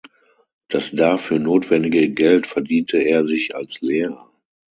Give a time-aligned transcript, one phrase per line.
[0.67, 4.31] Das dafür notwendige Geld verdiente er sich als Lehrer.